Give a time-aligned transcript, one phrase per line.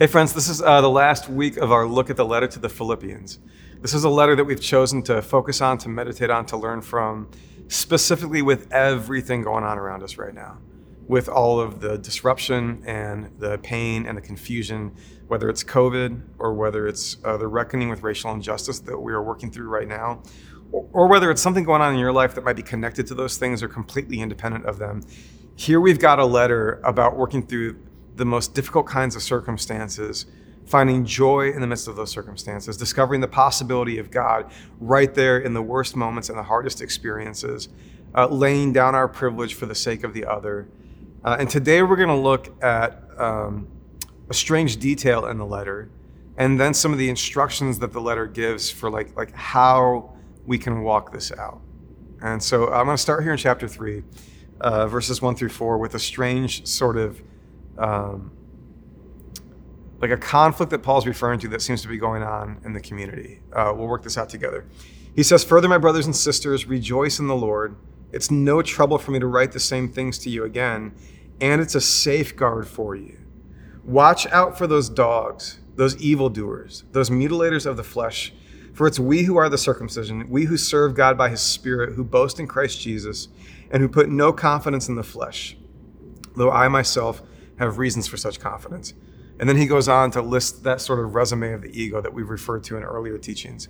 [0.00, 2.60] Hey, friends, this is uh, the last week of our look at the letter to
[2.60, 3.40] the Philippians.
[3.80, 6.82] This is a letter that we've chosen to focus on, to meditate on, to learn
[6.82, 7.28] from,
[7.66, 10.58] specifically with everything going on around us right now,
[11.08, 14.94] with all of the disruption and the pain and the confusion,
[15.26, 19.24] whether it's COVID or whether it's uh, the reckoning with racial injustice that we are
[19.24, 20.22] working through right now,
[20.70, 23.16] or, or whether it's something going on in your life that might be connected to
[23.16, 25.02] those things or completely independent of them.
[25.56, 27.80] Here we've got a letter about working through
[28.18, 30.26] the most difficult kinds of circumstances,
[30.66, 34.50] finding joy in the midst of those circumstances, discovering the possibility of God
[34.80, 37.68] right there in the worst moments and the hardest experiences,
[38.14, 40.68] uh, laying down our privilege for the sake of the other.
[41.24, 43.66] Uh, and today we're going to look at um,
[44.28, 45.90] a strange detail in the letter,
[46.36, 50.12] and then some of the instructions that the letter gives for like like how
[50.46, 51.60] we can walk this out.
[52.20, 54.02] And so I'm going to start here in chapter three,
[54.60, 57.22] uh, verses one through four, with a strange sort of
[57.78, 58.32] um,
[60.00, 62.80] like a conflict that Paul's referring to that seems to be going on in the
[62.80, 63.40] community.
[63.52, 64.66] Uh, we'll work this out together.
[65.14, 67.76] He says, Further, my brothers and sisters, rejoice in the Lord.
[68.12, 70.94] It's no trouble for me to write the same things to you again,
[71.40, 73.18] and it's a safeguard for you.
[73.84, 78.32] Watch out for those dogs, those evildoers, those mutilators of the flesh.
[78.72, 82.04] For it's we who are the circumcision, we who serve God by his Spirit, who
[82.04, 83.28] boast in Christ Jesus,
[83.70, 85.56] and who put no confidence in the flesh,
[86.36, 87.22] though I myself
[87.58, 88.94] have reasons for such confidence.
[89.40, 92.12] And then he goes on to list that sort of resume of the ego that
[92.12, 93.68] we've referred to in earlier teachings.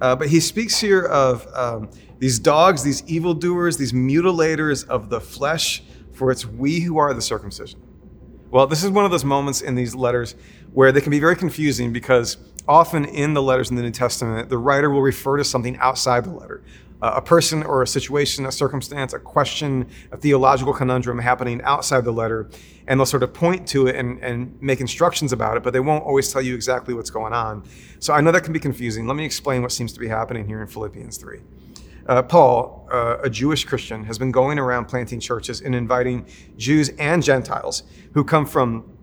[0.00, 5.20] Uh, but he speaks here of um, these dogs, these evildoers, these mutilators of the
[5.20, 7.80] flesh, for it's we who are the circumcision.
[8.50, 10.36] Well, this is one of those moments in these letters
[10.72, 12.36] where they can be very confusing because
[12.66, 16.24] often in the letters in the New Testament, the writer will refer to something outside
[16.24, 16.62] the letter
[17.14, 22.12] a person or a situation, a circumstance, a question, a theological conundrum happening outside the
[22.12, 22.48] letter,
[22.86, 25.80] and they'll sort of point to it and, and make instructions about it, but they
[25.80, 27.64] won't always tell you exactly what's going on.
[27.98, 29.06] So I know that can be confusing.
[29.06, 31.40] Let me explain what seems to be happening here in Philippians 3.
[32.06, 36.26] Uh, Paul, uh, a Jewish Christian, has been going around planting churches and inviting
[36.56, 38.93] Jews and Gentiles who come from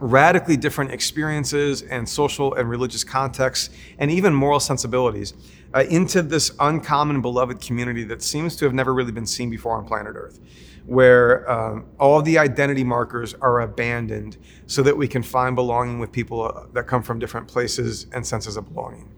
[0.00, 5.34] radically different experiences and social and religious contexts and even moral sensibilities
[5.74, 9.76] uh, into this uncommon beloved community that seems to have never really been seen before
[9.76, 10.40] on planet Earth,
[10.86, 14.36] where um, all the identity markers are abandoned
[14.66, 18.26] so that we can find belonging with people uh, that come from different places and
[18.26, 19.08] senses of belonging.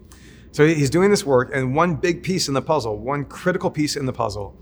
[0.51, 3.97] So he's doing this work, and one big piece in the puzzle, one critical piece
[3.97, 4.55] in the puzzle,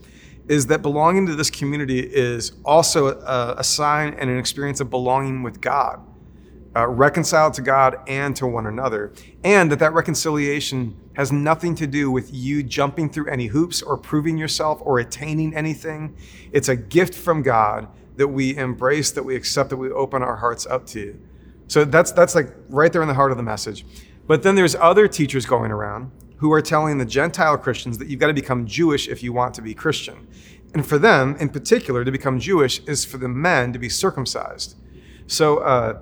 [0.48, 4.90] is that belonging to this community is also a, a sign and an experience of
[4.90, 6.02] belonging with God
[6.76, 11.86] uh, reconciled to God and to one another, and that that reconciliation has nothing to
[11.86, 16.16] do with you jumping through any hoops or proving yourself or attaining anything.
[16.52, 20.36] It's a gift from God that we embrace, that we accept, that we open our
[20.36, 21.20] hearts up to.
[21.68, 23.86] So that's that's like right there in the heart of the message.
[24.26, 26.12] But then there's other teachers going around
[26.44, 29.54] who are telling the Gentile Christians that you've got to become Jewish if you want
[29.54, 30.28] to be Christian.
[30.74, 34.76] And for them, in particular, to become Jewish is for the men to be circumcised.
[35.26, 36.02] So uh,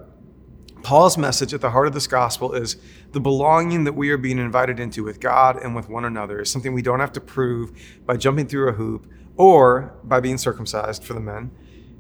[0.82, 2.78] Paul's message at the heart of this gospel is
[3.12, 6.50] the belonging that we are being invited into with God and with one another is
[6.50, 7.72] something we don't have to prove
[8.08, 9.06] by jumping through a hoop
[9.38, 11.52] or by being circumcised for the men.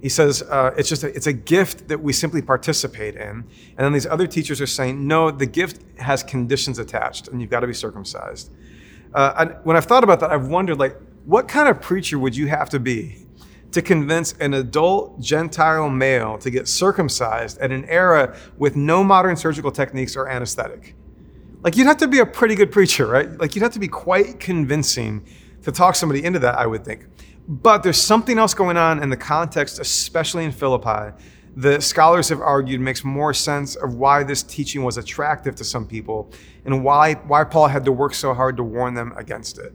[0.01, 3.29] He says uh, it's just a, it's a gift that we simply participate in.
[3.29, 7.51] And then these other teachers are saying, no, the gift has conditions attached, and you've
[7.51, 8.51] got to be circumcised.
[9.13, 12.35] Uh, and when I've thought about that, I've wondered, like, what kind of preacher would
[12.35, 13.27] you have to be
[13.71, 19.35] to convince an adult Gentile male to get circumcised at an era with no modern
[19.35, 20.95] surgical techniques or anesthetic.
[21.63, 23.37] Like, you'd have to be a pretty good preacher, right?
[23.39, 25.25] Like, you'd have to be quite convincing
[25.61, 27.05] to talk somebody into that, I would think.
[27.47, 31.15] But there's something else going on in the context, especially in Philippi,
[31.55, 35.85] that scholars have argued makes more sense of why this teaching was attractive to some
[35.85, 36.31] people
[36.65, 39.73] and why, why Paul had to work so hard to warn them against it.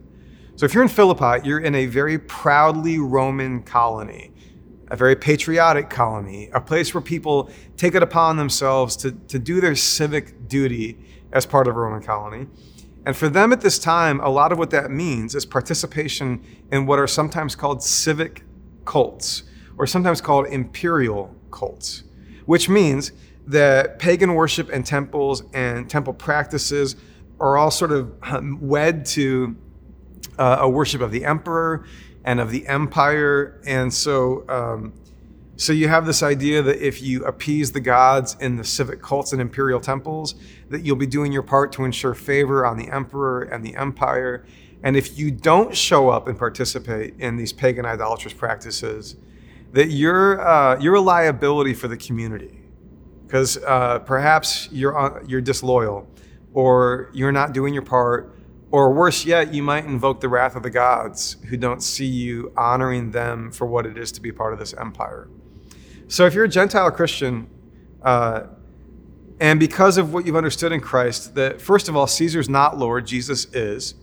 [0.54, 4.32] So if you're in Philippi, you're in a very proudly Roman colony,
[4.88, 9.60] a very patriotic colony, a place where people take it upon themselves to, to do
[9.60, 10.98] their civic duty
[11.32, 12.46] as part of a Roman colony.
[13.06, 16.42] And for them at this time, a lot of what that means is participation
[16.72, 18.42] in what are sometimes called civic
[18.84, 19.44] cults,
[19.78, 22.02] or sometimes called imperial cults,
[22.46, 23.12] which means
[23.46, 26.96] that pagan worship and temples and temple practices
[27.38, 29.54] are all sort of um, wed to
[30.36, 31.86] uh, a worship of the emperor
[32.24, 33.62] and of the empire.
[33.66, 34.92] And so, um,
[35.56, 39.32] so you have this idea that if you appease the gods in the civic cults
[39.32, 40.34] and imperial temples,
[40.68, 44.44] that you'll be doing your part to ensure favor on the emperor and the empire.
[44.82, 49.16] And if you don't show up and participate in these pagan idolatrous practices,
[49.72, 52.62] that you're, uh, you're a liability for the community.
[53.26, 56.06] because uh, perhaps you're, uh, you're disloyal
[56.54, 58.32] or you're not doing your part.
[58.70, 62.52] Or worse yet, you might invoke the wrath of the gods who don't see you
[62.56, 65.28] honoring them for what it is to be part of this empire.
[66.08, 67.48] So if you're a Gentile Christian,
[68.02, 68.44] uh,
[69.40, 73.06] and because of what you've understood in Christ, that first of all, Caesar's not Lord,
[73.06, 73.94] Jesus is,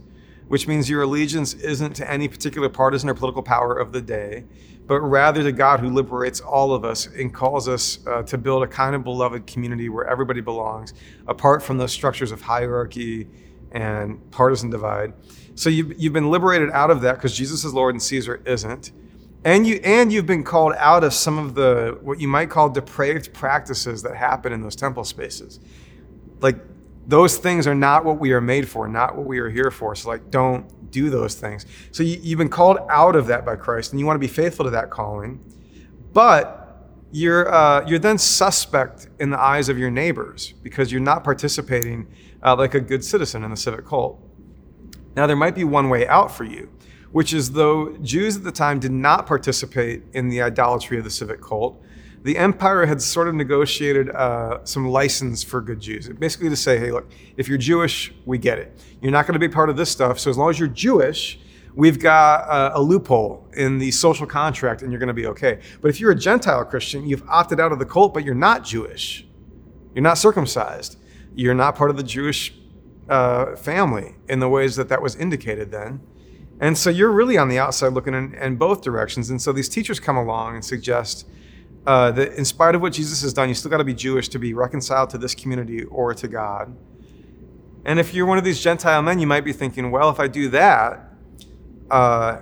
[0.49, 4.43] which means your allegiance isn't to any particular partisan or political power of the day,
[4.85, 8.63] but rather to God who liberates all of us and calls us uh, to build
[8.63, 10.93] a kind of beloved community where everybody belongs,
[11.27, 13.29] apart from those structures of hierarchy
[13.71, 15.13] and partisan divide.
[15.55, 18.91] So you've, you've been liberated out of that because Jesus is Lord and Caesar isn't
[19.45, 22.69] and you and you've been called out of some of the what you might call
[22.69, 25.59] depraved practices that happen in those temple spaces.
[26.39, 26.57] Like
[27.05, 29.95] those things are not what we are made for not what we are here for.
[29.95, 31.65] So like don't do those things.
[31.91, 34.27] So you, you've been called out of that by christ and you want to be
[34.27, 35.43] faithful to that calling.
[36.13, 36.59] But
[37.11, 42.07] you're uh, you're then suspect in the eyes of your neighbors because you're not participating
[42.43, 44.21] uh, like a good citizen in the civic cult.
[45.15, 46.69] Now there might be one way out for you
[47.13, 51.11] which is though Jews at the time did not participate in the idolatry of the
[51.11, 51.81] civic cult,
[52.23, 56.09] the empire had sort of negotiated uh, some license for good Jews.
[56.09, 58.81] Basically, to say, hey, look, if you're Jewish, we get it.
[58.99, 60.19] You're not going to be part of this stuff.
[60.19, 61.39] So as long as you're Jewish,
[61.75, 65.59] we've got uh, a loophole in the social contract and you're going to be okay.
[65.81, 68.63] But if you're a Gentile Christian, you've opted out of the cult, but you're not
[68.63, 69.27] Jewish.
[69.93, 70.97] You're not circumcised.
[71.35, 72.55] You're not part of the Jewish
[73.07, 76.01] uh, family in the ways that that was indicated then.
[76.63, 79.29] And so you're really on the outside looking in, in both directions.
[79.29, 81.27] And so these teachers come along and suggest
[81.85, 84.29] uh, that in spite of what Jesus has done, you still got to be Jewish
[84.29, 86.73] to be reconciled to this community or to God.
[87.83, 90.29] And if you're one of these Gentile men, you might be thinking, well, if I
[90.29, 91.05] do that,
[91.91, 92.37] uh,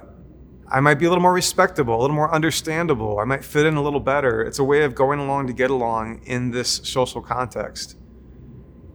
[0.70, 3.18] I might be a little more respectable, a little more understandable.
[3.18, 4.44] I might fit in a little better.
[4.44, 7.98] It's a way of going along to get along in this social context.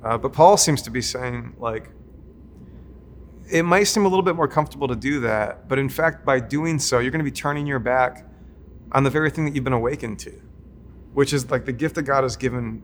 [0.04, 1.90] Uh, but Paul seems to be saying, like,
[3.48, 6.40] it might seem a little bit more comfortable to do that, but in fact, by
[6.40, 8.24] doing so, you're going to be turning your back
[8.92, 10.32] on the very thing that you've been awakened to,
[11.12, 12.82] which is like the gift that God has given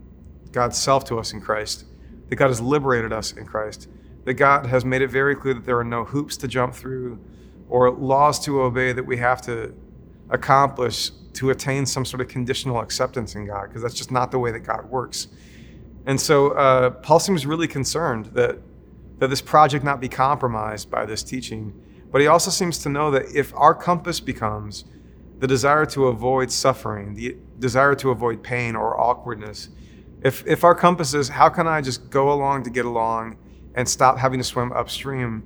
[0.53, 1.87] God's self to us in Christ,
[2.29, 3.89] that God has liberated us in Christ,
[4.25, 7.19] that God has made it very clear that there are no hoops to jump through
[7.69, 9.75] or laws to obey that we have to
[10.31, 14.39] accomplish to attain some sort of conditional acceptance in God, because that's just not the
[14.39, 15.29] way that God works.
[16.07, 18.59] And so uh, Paul seems really concerned that
[19.23, 21.73] that this project not be compromised by this teaching.
[22.11, 24.85] But he also seems to know that if our compass becomes
[25.39, 29.69] the desire to avoid suffering, the desire to avoid pain or awkwardness,
[30.25, 33.39] if, if our compass is how can I just go along to get along
[33.77, 35.45] and stop having to swim upstream,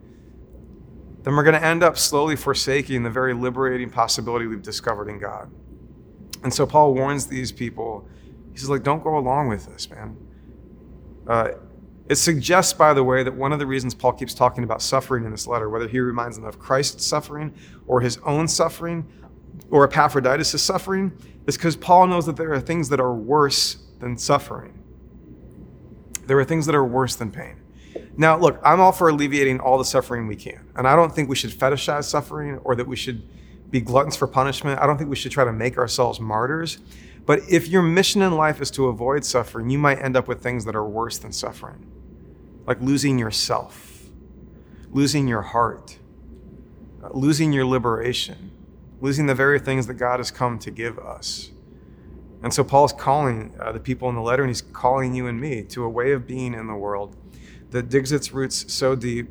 [1.24, 5.18] then we're going to end up slowly forsaking the very liberating possibility we've discovered in
[5.18, 5.50] God.
[6.42, 8.08] And so Paul warns these people.
[8.52, 10.16] He says, like, don't go along with this, man.
[11.28, 11.48] Uh,
[12.08, 15.24] it suggests, by the way, that one of the reasons Paul keeps talking about suffering
[15.24, 17.52] in this letter, whether he reminds them of Christ's suffering
[17.88, 19.04] or his own suffering
[19.70, 21.12] or Epaphroditus' suffering,
[21.46, 24.78] is because Paul knows that there are things that are worse than suffering.
[26.26, 27.56] There are things that are worse than pain.
[28.16, 30.60] Now, look, I'm all for alleviating all the suffering we can.
[30.76, 33.28] And I don't think we should fetishize suffering or that we should
[33.70, 34.80] be gluttons for punishment.
[34.80, 36.78] I don't think we should try to make ourselves martyrs.
[37.24, 40.40] But if your mission in life is to avoid suffering, you might end up with
[40.40, 41.84] things that are worse than suffering
[42.66, 44.02] like losing yourself,
[44.90, 45.98] losing your heart,
[47.12, 48.50] losing your liberation,
[49.00, 51.50] losing the very things that God has come to give us.
[52.42, 55.40] And so Paul's calling uh, the people in the letter, and he's calling you and
[55.40, 57.16] me to a way of being in the world
[57.70, 59.28] that digs its roots so deep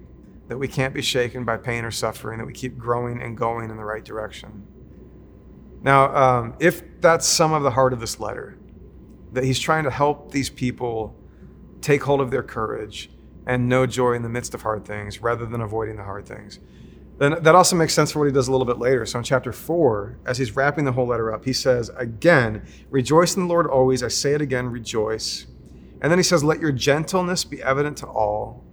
[0.48, 3.70] that we can't be shaken by pain or suffering, that we keep growing and going
[3.70, 4.68] in the right direction.
[5.82, 8.58] Now, um, if that's some of the heart of this letter,
[9.34, 11.16] that he's trying to help these people
[11.82, 13.10] take hold of their courage
[13.46, 16.60] and know joy in the midst of hard things rather than avoiding the hard things.
[17.18, 19.06] Then that also makes sense for what he does a little bit later.
[19.06, 23.36] So in chapter four, as he's wrapping the whole letter up, he says, Again, rejoice
[23.36, 24.04] in the Lord always.
[24.04, 25.48] I say it again, rejoice.
[26.02, 28.66] And then he says, Let your gentleness be evident to all.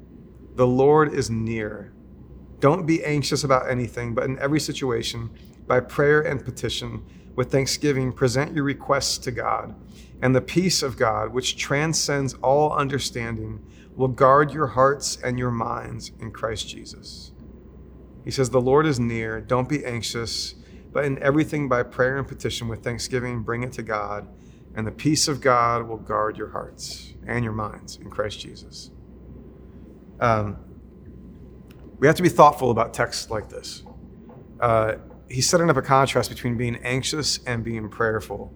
[0.56, 1.92] The Lord is near.
[2.58, 5.30] Don't be anxious about anything, but in every situation,
[5.66, 9.74] by prayer and petition, with thanksgiving, present your requests to God.
[10.20, 15.50] And the peace of God, which transcends all understanding, will guard your hearts and your
[15.50, 17.32] minds in Christ Jesus.
[18.24, 19.40] He says, The Lord is near.
[19.40, 20.54] Don't be anxious,
[20.92, 24.28] but in everything by prayer and petition with thanksgiving, bring it to God,
[24.74, 28.90] and the peace of God will guard your hearts and your minds in Christ Jesus.
[30.20, 30.56] Um,
[31.98, 33.82] we have to be thoughtful about texts like this.
[34.60, 34.94] Uh,
[35.28, 38.52] he's setting up a contrast between being anxious and being prayerful.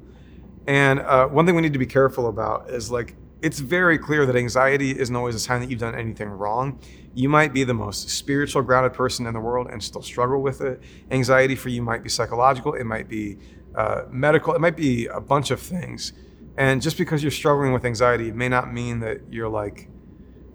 [0.66, 4.24] And uh, one thing we need to be careful about is like, it's very clear
[4.26, 6.78] that anxiety isn't always a sign that you've done anything wrong.
[7.14, 10.60] You might be the most spiritual, grounded person in the world and still struggle with
[10.60, 10.82] it.
[11.10, 13.38] Anxiety for you might be psychological, it might be
[13.74, 16.12] uh, medical, it might be a bunch of things.
[16.56, 19.88] And just because you're struggling with anxiety it may not mean that you're like,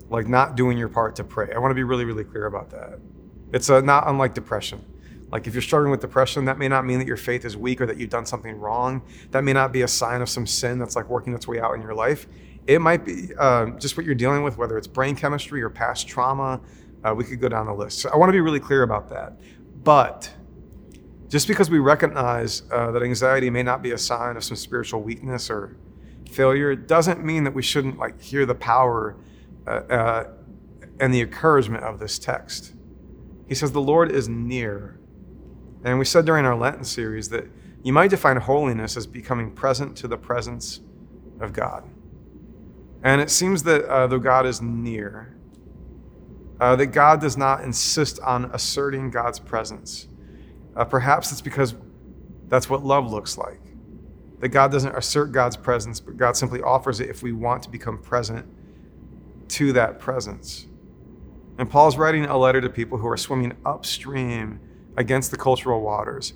[0.09, 1.51] like not doing your part to pray.
[1.55, 2.99] I want to be really, really clear about that.
[3.53, 4.83] It's uh, not unlike depression.
[5.31, 7.79] Like if you're struggling with depression, that may not mean that your faith is weak
[7.79, 9.01] or that you've done something wrong.
[9.31, 11.73] That may not be a sign of some sin that's like working its way out
[11.73, 12.27] in your life.
[12.67, 16.07] It might be uh, just what you're dealing with, whether it's brain chemistry or past
[16.07, 16.61] trauma.
[17.03, 17.99] Uh, we could go down the list.
[17.99, 19.39] So I want to be really clear about that.
[19.83, 20.31] But
[21.27, 25.01] just because we recognize uh, that anxiety may not be a sign of some spiritual
[25.01, 25.77] weakness or
[26.29, 29.15] failure, doesn't mean that we shouldn't like hear the power
[29.65, 30.29] uh, uh,
[30.99, 32.73] and the encouragement of this text.
[33.47, 34.99] He says, The Lord is near.
[35.83, 37.47] And we said during our Lenten series that
[37.83, 40.81] you might define holiness as becoming present to the presence
[41.39, 41.89] of God.
[43.03, 45.35] And it seems that uh, though God is near,
[46.59, 50.07] uh, that God does not insist on asserting God's presence.
[50.75, 51.73] Uh, perhaps it's because
[52.47, 53.59] that's what love looks like.
[54.39, 57.69] That God doesn't assert God's presence, but God simply offers it if we want to
[57.69, 58.45] become present
[59.49, 60.67] to that presence.
[61.57, 64.59] And Paul's writing a letter to people who are swimming upstream
[64.97, 66.33] against the cultural waters.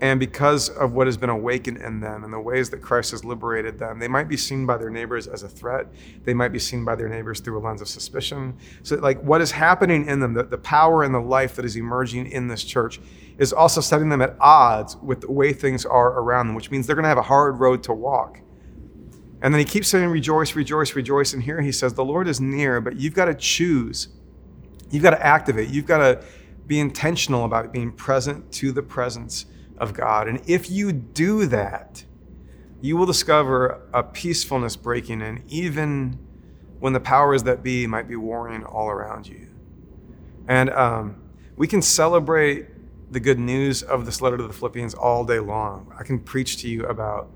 [0.00, 3.24] And because of what has been awakened in them and the ways that Christ has
[3.24, 5.86] liberated them, they might be seen by their neighbors as a threat.
[6.24, 8.58] They might be seen by their neighbors through a lens of suspicion.
[8.82, 11.76] So, like, what is happening in them, the, the power and the life that is
[11.76, 13.00] emerging in this church,
[13.38, 16.86] is also setting them at odds with the way things are around them, which means
[16.86, 18.40] they're going to have a hard road to walk.
[19.40, 21.32] And then he keeps saying, Rejoice, rejoice, rejoice.
[21.32, 24.08] And here he says, The Lord is near, but you've got to choose.
[24.90, 25.70] You've got to activate.
[25.70, 26.22] You've got to
[26.66, 29.46] be intentional about being present to the presence
[29.78, 30.28] of God.
[30.28, 32.04] And if you do that,
[32.80, 36.18] you will discover a peacefulness breaking in, even
[36.78, 39.48] when the powers that be might be warring all around you.
[40.46, 41.22] And um,
[41.56, 42.68] we can celebrate
[43.10, 45.92] the good news of this letter to the Philippians all day long.
[45.98, 47.30] I can preach to you about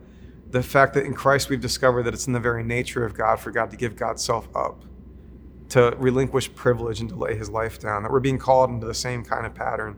[0.51, 3.39] the fact that in Christ we've discovered that it's in the very nature of God
[3.39, 4.85] for God to give God's self up,
[5.71, 8.95] to relinquish privilege and to lay his life down, that we're being called into the
[8.95, 9.97] same kind of pattern.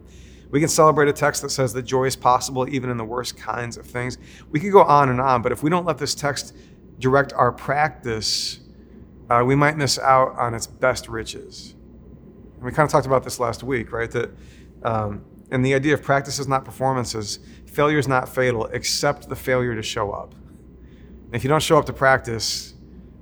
[0.52, 3.38] We can celebrate a text that says that joy is possible even in the worst
[3.38, 4.18] kinds of things.
[4.50, 6.54] We could go on and on, but if we don't let this text
[6.99, 8.61] direct our practice,
[9.30, 11.75] uh, we might miss out on its best riches.
[12.56, 14.11] And we kind of talked about this last week, right?
[14.11, 14.30] That,
[14.82, 17.38] um, and the idea of practice is not performances.
[17.64, 20.35] Failure is not fatal, except the failure to show up.
[20.35, 22.75] And if you don't show up to practice,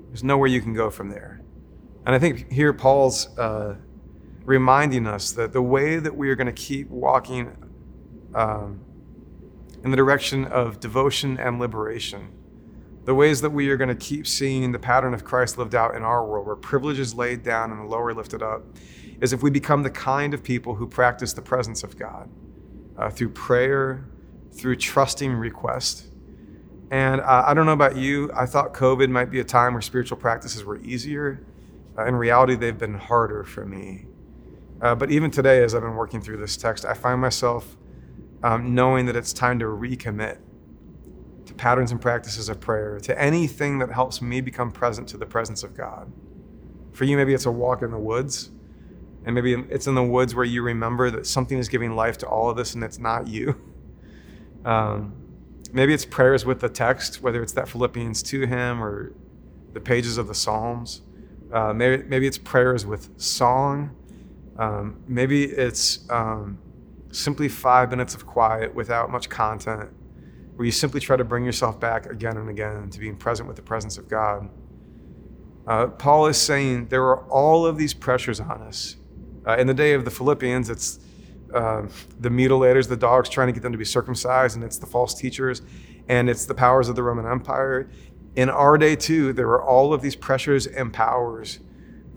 [0.08, 1.40] there's nowhere you can go from there.
[2.04, 3.76] And I think here Paul's uh,
[4.44, 7.56] reminding us that the way that we are going to keep walking
[8.34, 8.80] um,
[9.82, 12.30] in the direction of devotion and liberation,
[13.04, 15.94] the ways that we are going to keep seeing the pattern of Christ lived out
[15.94, 18.62] in our world, where privilege is laid down and the lower lifted up,
[19.20, 22.28] is if we become the kind of people who practice the presence of God
[22.98, 24.04] uh, through prayer,
[24.52, 26.06] through trusting request.
[26.90, 29.82] And uh, I don't know about you, I thought COVID might be a time where
[29.82, 31.44] spiritual practices were easier.
[31.96, 34.06] Uh, in reality, they've been harder for me.
[34.80, 37.76] Uh, but even today, as I've been working through this text, I find myself
[38.42, 40.38] um, knowing that it's time to recommit
[41.46, 45.26] to patterns and practices of prayer, to anything that helps me become present to the
[45.26, 46.10] presence of God.
[46.92, 48.50] For you, maybe it's a walk in the woods,
[49.24, 52.26] and maybe it's in the woods where you remember that something is giving life to
[52.26, 53.60] all of this and it's not you.
[54.62, 55.14] Um,
[55.72, 59.14] maybe it's prayers with the text, whether it's that Philippians 2 hymn or
[59.72, 61.00] the pages of the Psalms.
[61.50, 63.96] Uh, maybe, maybe it's prayers with song
[64.60, 66.58] um, maybe it's um,
[67.10, 69.88] simply five minutes of quiet without much content,
[70.54, 73.56] where you simply try to bring yourself back again and again to being present with
[73.56, 74.50] the presence of God.
[75.66, 78.96] Uh, Paul is saying there are all of these pressures on us.
[79.46, 81.00] Uh, in the day of the Philippians, it's
[81.54, 81.86] uh,
[82.18, 85.14] the mutilators, the dogs trying to get them to be circumcised, and it's the false
[85.14, 85.62] teachers,
[86.08, 87.88] and it's the powers of the Roman Empire.
[88.36, 91.60] In our day, too, there are all of these pressures and powers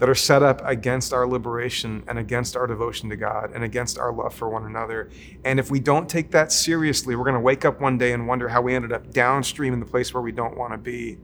[0.03, 3.97] that are set up against our liberation and against our devotion to God and against
[3.97, 5.09] our love for one another.
[5.45, 8.27] And if we don't take that seriously, we're going to wake up one day and
[8.27, 11.19] wonder how we ended up downstream in the place where we don't want to be,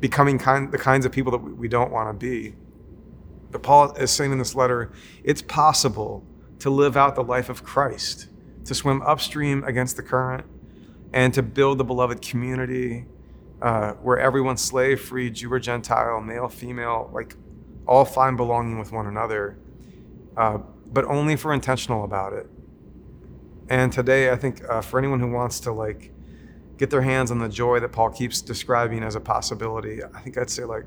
[0.00, 2.54] becoming kind, the kinds of people that we don't want to be.
[3.50, 4.90] But Paul is saying in this letter,
[5.22, 6.24] it's possible
[6.60, 8.28] to live out the life of Christ,
[8.64, 10.46] to swim upstream against the current,
[11.12, 13.04] and to build the beloved community
[13.60, 17.36] uh, where everyone's slave free, Jew or Gentile, male, female, like
[17.88, 19.58] all find belonging with one another,
[20.36, 20.58] uh,
[20.92, 22.46] but only if we're intentional about it.
[23.70, 26.12] And today, I think uh, for anyone who wants to like
[26.76, 30.38] get their hands on the joy that Paul keeps describing as a possibility, I think
[30.38, 30.84] I'd say, like,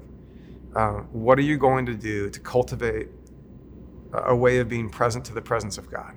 [0.76, 3.10] uh, what are you going to do to cultivate
[4.14, 6.16] a way of being present to the presence of God?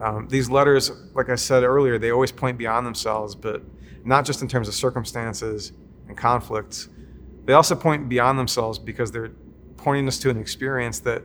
[0.00, 3.62] Um, these letters, like I said earlier, they always point beyond themselves, but
[4.04, 5.72] not just in terms of circumstances
[6.08, 6.88] and conflicts.
[7.44, 9.32] They also point beyond themselves because they're
[9.86, 11.22] pointing us to an experience that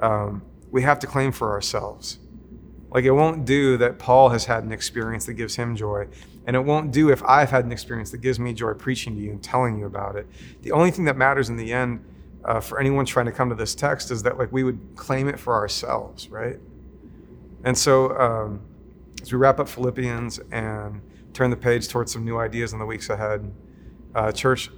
[0.00, 2.18] um, we have to claim for ourselves.
[2.90, 6.08] Like it won't do that Paul has had an experience that gives him joy,
[6.46, 9.20] and it won't do if I've had an experience that gives me joy preaching to
[9.20, 10.26] you and telling you about it.
[10.62, 12.02] The only thing that matters in the end
[12.46, 15.28] uh, for anyone trying to come to this text is that like we would claim
[15.28, 16.56] it for ourselves, right?
[17.64, 18.62] And so, um,
[19.20, 21.02] as we wrap up Philippians and
[21.34, 23.52] turn the page towards some new ideas in the weeks ahead,
[24.14, 24.70] uh, church,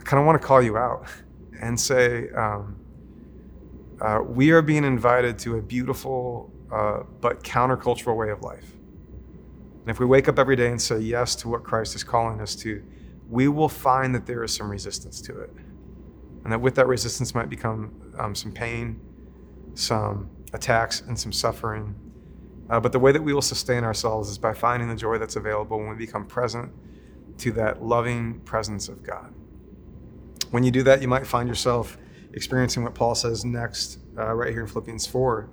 [0.00, 1.06] I kind of want to call you out
[1.60, 2.76] and say um,
[4.00, 8.72] uh, we are being invited to a beautiful uh, but countercultural way of life.
[9.80, 12.40] And if we wake up every day and say yes to what Christ is calling
[12.40, 12.82] us to,
[13.28, 15.50] we will find that there is some resistance to it.
[16.44, 19.00] And that with that resistance might become um, some pain,
[19.74, 21.94] some attacks, and some suffering.
[22.68, 25.36] Uh, but the way that we will sustain ourselves is by finding the joy that's
[25.36, 26.72] available when we become present
[27.38, 29.32] to that loving presence of God.
[30.50, 31.98] When you do that, you might find yourself
[32.32, 35.48] experiencing what Paul says next, uh, right here in Philippians 4,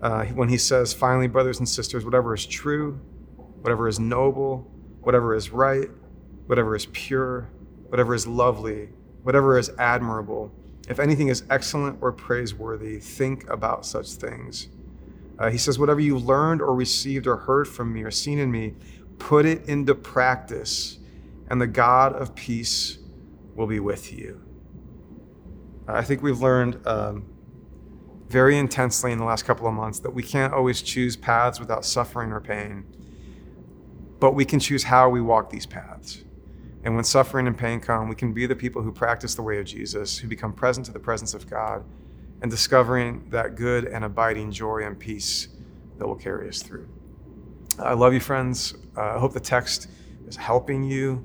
[0.00, 2.98] uh, when he says, Finally, brothers and sisters, whatever is true,
[3.60, 4.70] whatever is noble,
[5.00, 5.88] whatever is right,
[6.46, 7.48] whatever is pure,
[7.88, 8.88] whatever is lovely,
[9.22, 10.52] whatever is admirable,
[10.88, 14.68] if anything is excellent or praiseworthy, think about such things.
[15.38, 18.50] Uh, he says, Whatever you learned or received or heard from me or seen in
[18.50, 18.74] me,
[19.18, 20.98] put it into practice,
[21.48, 22.97] and the God of peace
[23.58, 24.40] will be with you.
[25.88, 27.26] I think we've learned um,
[28.28, 31.84] very intensely in the last couple of months that we can't always choose paths without
[31.84, 32.84] suffering or pain,
[34.20, 36.22] but we can choose how we walk these paths.
[36.84, 39.58] And when suffering and pain come, we can be the people who practice the way
[39.58, 41.84] of Jesus, who become present to the presence of God,
[42.40, 45.48] and discovering that good and abiding joy and peace
[45.98, 46.88] that will carry us through.
[47.80, 48.74] I love you, friends.
[48.96, 49.88] Uh, I hope the text
[50.28, 51.24] is helping you.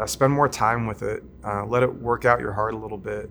[0.00, 1.22] Uh, spend more time with it.
[1.44, 3.30] Uh, let it work out your heart a little bit.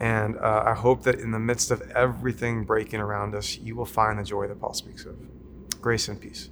[0.00, 3.86] And uh, I hope that in the midst of everything breaking around us, you will
[3.86, 5.16] find the joy that Paul speaks of.
[5.80, 6.50] Grace and peace.